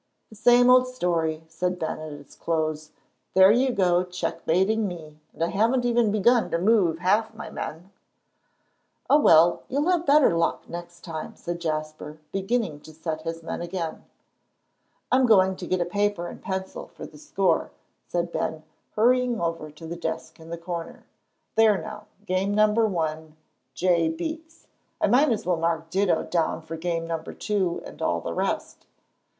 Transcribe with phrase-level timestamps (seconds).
[0.31, 2.89] "The same old story," said Ben, at its close.
[3.35, 7.91] "There you go checkmating me, and I haven't even begun to move half my men."
[9.11, 13.61] "Oh, well, you'll have better luck next time," said Jasper, beginning to set his men
[13.61, 14.03] again.
[15.11, 17.69] "I'm going to get a paper and pencil for the score,"
[18.07, 18.63] said Ben,
[18.95, 21.05] hurrying over to the desk in the corner.
[21.53, 23.35] "There now, game number one,
[23.75, 24.65] 'J' beats.
[24.99, 28.87] I might as well mark ditto down for game number two and all the rest."